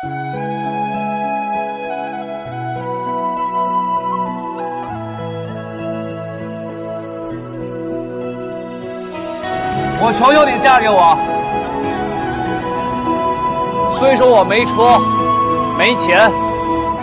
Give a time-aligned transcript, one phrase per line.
[0.00, 0.06] 我
[10.16, 11.18] 求求你嫁给我。
[13.98, 15.00] 虽说我没车、
[15.76, 16.30] 没钱、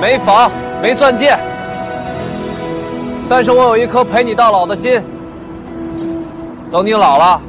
[0.00, 0.50] 没房、
[0.82, 1.38] 没钻戒，
[3.28, 5.00] 但是我有一颗陪你到老的心。
[6.72, 7.40] 等你老了，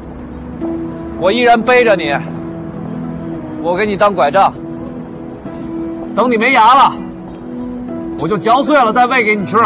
[1.20, 2.16] 我依然背着你，
[3.64, 4.54] 我给你当拐杖。
[6.16, 6.94] 等你没牙了，
[8.20, 9.58] 我就嚼碎了再喂给你吃。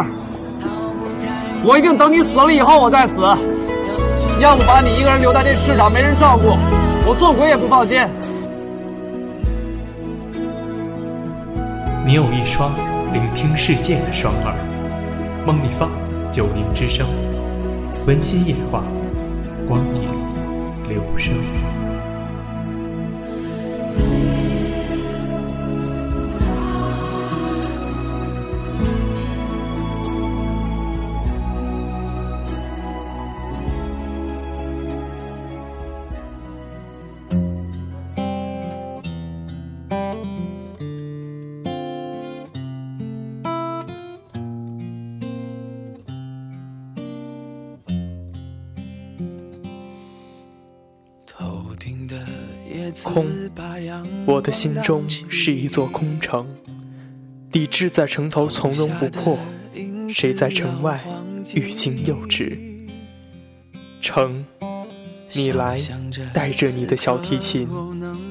[1.64, 3.22] 我一定等你死了以后我再死。
[4.40, 6.56] 要不把你一个人留在这世上没人照顾，
[7.08, 8.00] 我做鬼也不放心。
[12.06, 12.72] 你有一双
[13.12, 14.54] 聆听世界的双耳，
[15.46, 15.90] 梦立方，
[16.32, 17.08] 九零之声，
[18.06, 18.84] 温馨夜话，
[19.68, 20.04] 光影
[20.88, 21.34] 留声。
[53.06, 53.28] 空，
[54.26, 56.48] 我的心中是一座空城。
[57.52, 59.38] 理智在城头从容不迫，
[60.12, 61.00] 谁在城外
[61.54, 62.60] 欲经又止？
[64.02, 64.44] 城，
[65.34, 65.80] 你来，
[66.34, 67.68] 带着你的小提琴，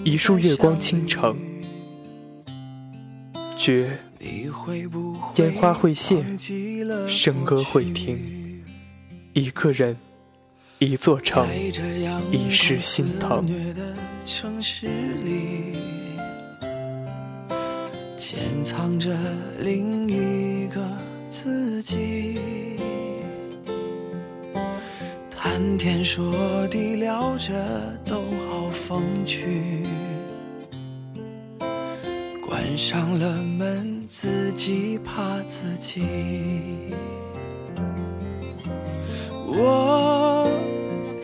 [0.05, 1.37] 一束月光倾城。
[3.57, 3.99] 绝，
[5.37, 6.23] 烟花会谢，
[7.09, 8.63] 笙歌会停，
[9.33, 9.97] 一个人。
[10.81, 11.47] 一座城，
[12.33, 13.47] 一世心疼。
[18.17, 19.17] 潜藏着
[19.61, 20.81] 另一个
[21.31, 22.41] 自己，
[25.31, 27.53] 谈天说地聊着
[28.05, 28.17] 都
[28.49, 29.83] 好风趣。
[32.45, 36.03] 关上了门，自己怕自己。
[39.47, 39.84] 我。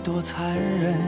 [0.00, 0.98] 多残忍，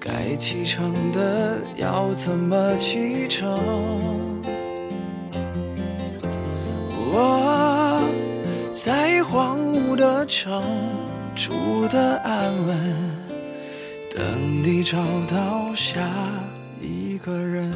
[0.00, 3.58] 该启程的要怎么启程？
[7.12, 8.00] 我
[8.72, 10.62] 在荒芜的城
[11.34, 12.76] 住的安稳，
[14.14, 14.98] 等你找
[15.30, 16.08] 到下
[16.80, 17.72] 一个人。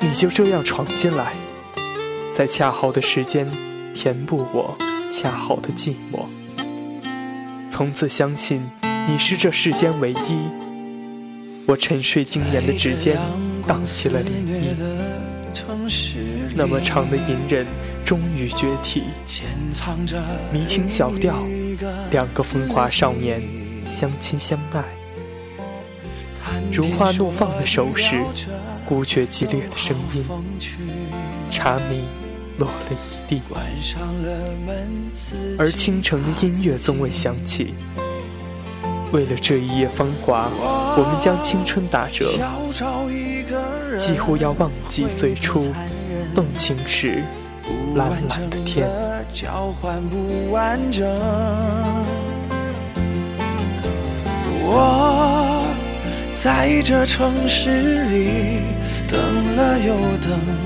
[0.00, 1.34] 你就这样闯进来，
[2.34, 3.46] 在恰好的时间。
[3.96, 4.76] 填补我
[5.10, 6.26] 恰好的寂寞，
[7.70, 8.62] 从此相信
[9.08, 10.46] 你是这世间唯一。
[11.66, 13.18] 我沉睡经年的指尖
[13.66, 14.28] 荡起了涟
[15.88, 16.18] 漪，
[16.54, 17.66] 那么长的隐忍
[18.04, 19.04] 终于决堤。
[20.52, 21.34] 迷情小调，
[22.10, 23.42] 两个风华少年
[23.86, 24.84] 相亲相爱，
[26.70, 28.22] 如花怒放的手势，
[28.84, 30.22] 孤绝激烈的声音，
[31.48, 32.04] 茶迷
[32.58, 33.15] 落了一。
[33.28, 33.42] 地，
[35.58, 37.74] 而倾城的音乐从未响起。
[39.12, 40.48] 为了这一夜芳华，
[40.96, 42.32] 我们将青春打折，
[43.98, 45.72] 几乎要忘记最初
[46.34, 47.22] 动情时
[47.94, 48.88] 蓝蓝的天。
[54.68, 55.64] 我
[56.34, 58.62] 在这城市里
[59.08, 59.20] 等
[59.56, 60.65] 了又等。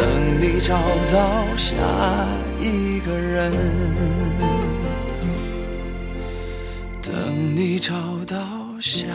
[0.00, 0.08] 等
[0.40, 0.80] 你找
[1.12, 1.76] 到下
[2.58, 3.52] 一个人，
[7.02, 7.92] 等你找
[8.24, 8.38] 到
[8.80, 9.08] 下。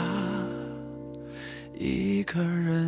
[1.74, 2.86] 一个人。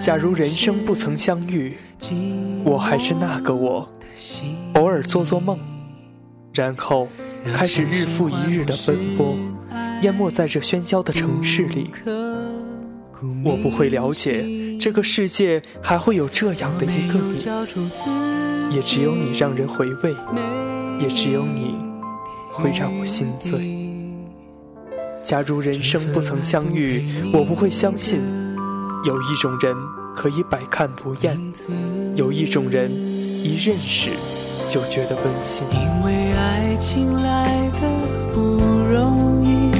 [0.00, 1.76] 假如人生不曾相遇，
[2.64, 3.88] 我还是那个我，
[4.74, 5.58] 偶尔做做梦，
[6.52, 7.08] 然后
[7.54, 9.36] 开始日复一日的奔波，
[10.02, 11.90] 淹没在这喧嚣的城市里。
[13.44, 14.46] 我不会了解
[14.78, 20.14] 这个世界还会有这样的一个你，也只有你让人回味，
[21.00, 21.74] 也只有你
[22.52, 23.87] 会让我心醉。
[25.22, 28.20] 假如人生不曾相遇，我不会相信。
[29.04, 29.76] 有一种人
[30.16, 31.38] 可以百看不厌，
[32.16, 34.10] 有一种人一认识
[34.68, 35.66] 就觉得温馨。
[35.72, 37.46] 因为爱情来
[37.80, 37.80] 的
[38.34, 39.70] 不容易，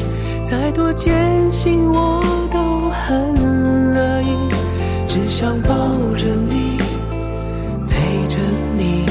[0.45, 4.49] 再多艰辛我都很乐意，
[5.07, 5.69] 只想抱
[6.17, 6.77] 着你，
[7.89, 8.37] 陪着
[8.75, 9.07] 你，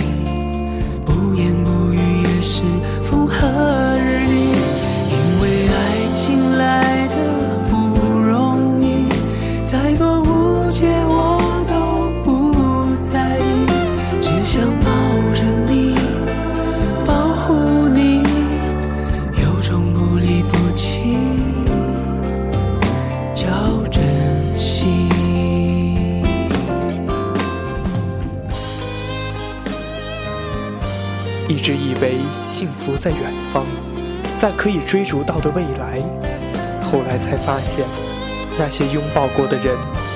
[1.05, 2.61] 不言不语也是
[3.03, 3.86] 风和
[32.87, 33.19] 幸福在远
[33.51, 33.65] 方，
[34.37, 36.01] 在可以追逐到的未来，
[36.81, 37.85] 后来才发现。
[38.57, 39.75] 那些拥抱过的人，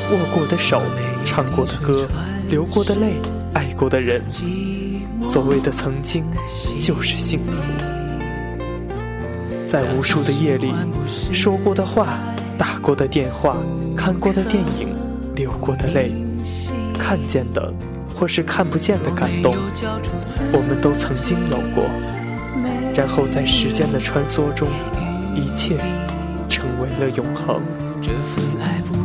[0.09, 0.81] 握过的手，
[1.25, 2.07] 唱过的歌，
[2.50, 3.15] 流过的泪，
[3.53, 4.23] 爱过的人，
[5.21, 6.23] 所谓的曾经，
[6.79, 7.51] 就是幸福。
[9.68, 10.73] 在无数的夜里，
[11.33, 12.07] 说过的话，
[12.57, 13.57] 打过的电话，
[13.97, 14.95] 看过的电影，
[15.35, 16.13] 流过的泪，
[16.97, 17.73] 看见的
[18.15, 19.57] 或是看不见的感动，
[20.53, 21.83] 我们都曾经有过。
[22.93, 24.67] 然后在时间的穿梭中，
[25.33, 25.77] 一切
[26.47, 27.61] 成为了永恒。
[28.01, 29.00] 这份爱不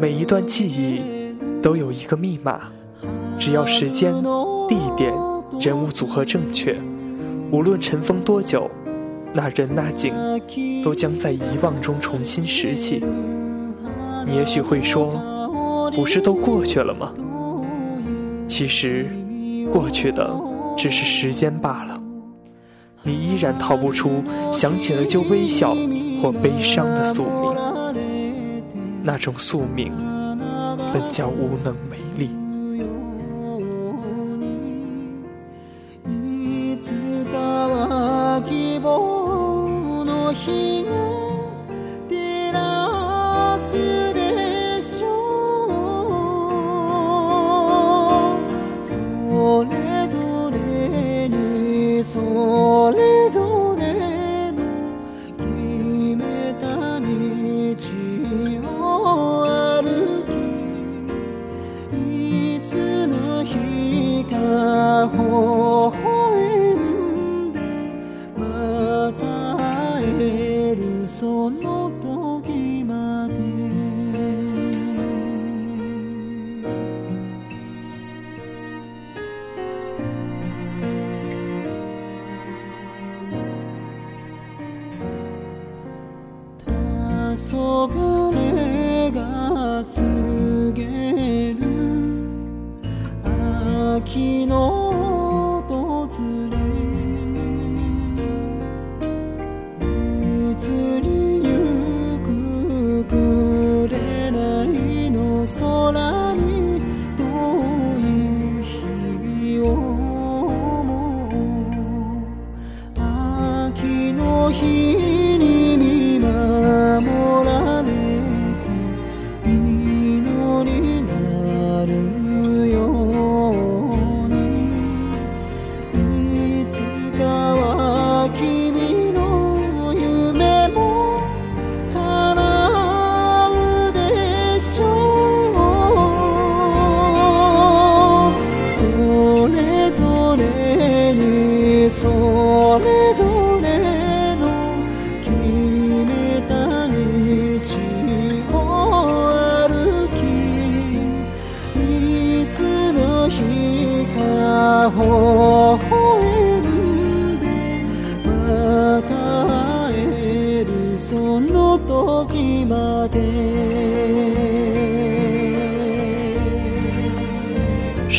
[0.00, 2.60] 每一段记忆都有一个密码。
[3.38, 4.12] 只要时间、
[4.68, 5.12] 地点、
[5.58, 6.76] 人物组合正确，
[7.50, 8.70] 无论尘封多久，
[9.32, 10.14] 那人那景
[10.84, 13.02] 都将在遗忘中重新拾起。
[14.26, 17.12] 你也许会说，不是都过去了吗？
[18.46, 19.08] 其实，
[19.72, 20.30] 过去的
[20.76, 22.00] 只是时间罢了。
[23.02, 25.74] 你依然逃不出想起了就微笑
[26.22, 28.62] 或悲伤的宿命，
[29.02, 29.92] 那种宿命
[30.92, 32.30] 本叫无能为力。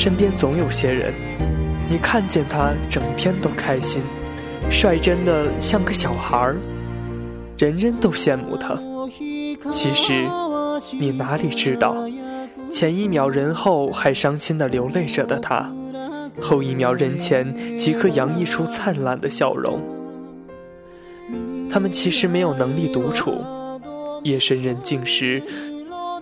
[0.04, 1.14] 身边总有些人，
[1.90, 4.04] 你看见他整天都开心，
[4.70, 6.58] 率真的像个小孩儿，
[7.58, 8.78] 人人都羡慕他。
[9.72, 10.28] 其实，
[11.00, 11.96] 你哪里知道，
[12.70, 15.72] 前一秒人后还伤心的流泪着的他，
[16.42, 19.80] 后一秒人前即刻洋溢出灿烂的笑容。
[21.72, 23.36] 他们其实没有能力独处，
[24.24, 25.42] 夜深人静时。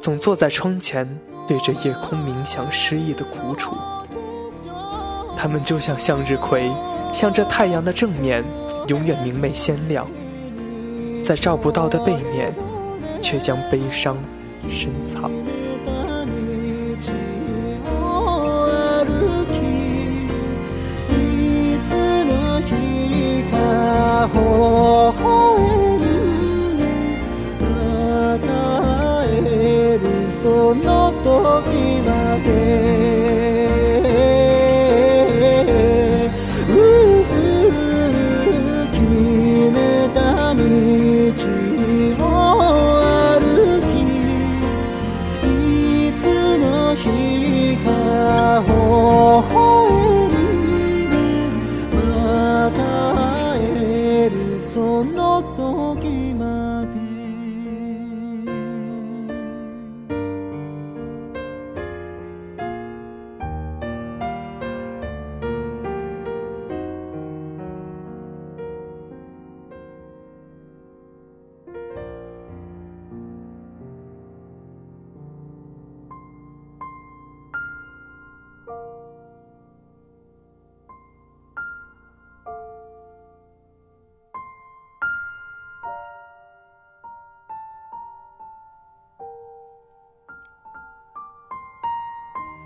[0.01, 1.07] 总坐在窗前，
[1.47, 3.75] 对着夜空冥想失意的苦楚。
[5.37, 6.71] 他们就像向日葵，
[7.13, 8.43] 向着太阳的正面，
[8.87, 10.05] 永远明媚鲜亮；
[11.23, 12.51] 在照不到的背面，
[13.21, 14.17] 却将悲伤
[14.69, 15.29] 深藏。
[30.41, 33.30] その時まで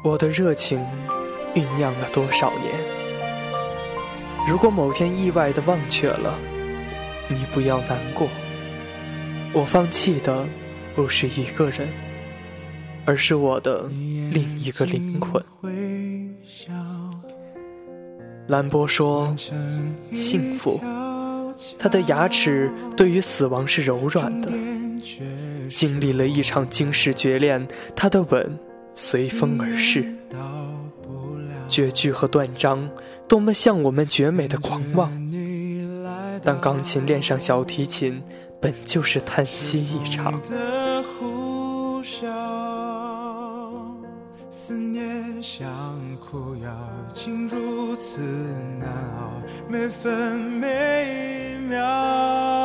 [0.06, 0.80] 我的热情
[1.56, 2.72] 酝酿了多少年？
[4.48, 6.38] 如果某天意外的忘却了，
[7.28, 8.28] 你不要难过。
[9.52, 10.48] 我放弃的
[10.94, 11.90] 不是一个人，
[13.04, 15.44] 而是我的另一个灵魂。
[18.46, 19.36] 兰波说
[20.14, 20.80] ：“幸福，
[21.80, 24.52] 他的牙齿对于死亡是柔软的。
[25.68, 28.56] 经历了一场惊世绝恋，他的吻。”
[28.96, 30.16] 随风而逝，
[31.68, 32.90] 绝句和断章，
[33.28, 35.12] 多么像我们绝美的狂妄。
[36.42, 38.24] 当钢琴恋上小提琴，
[38.62, 40.42] 本就是叹息一场。
[44.50, 45.68] 思念像
[46.18, 46.72] 苦药，
[47.14, 48.22] 竟如此
[48.80, 49.30] 难熬，
[49.70, 52.65] 每分每秒。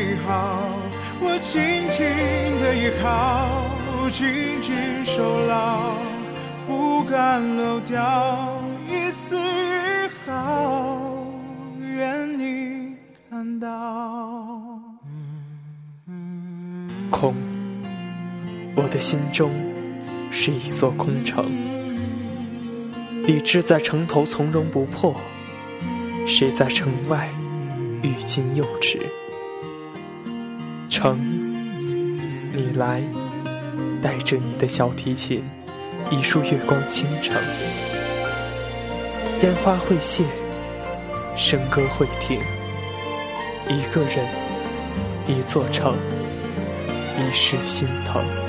[1.51, 2.07] 紧紧
[2.59, 3.45] 的依靠，
[4.09, 5.91] 紧紧守牢，
[6.65, 11.27] 不敢漏掉一丝一毫，
[11.81, 12.95] 愿你
[13.29, 14.79] 看到。
[17.09, 17.35] 空，
[18.73, 19.51] 我的心中
[20.31, 21.51] 是一座空城。
[23.23, 25.19] 理智在城头从容不迫，
[26.25, 27.27] 谁在城外
[28.03, 29.05] 欲进又止？
[30.89, 31.40] 城，
[32.53, 33.01] 你来，
[34.01, 35.41] 带着你的小提琴，
[36.09, 37.41] 一束月光倾城。
[39.41, 40.25] 烟花会谢，
[41.37, 42.41] 笙歌会停，
[43.69, 44.27] 一个人，
[45.27, 45.95] 一座城。
[47.17, 48.40] 一世心疼。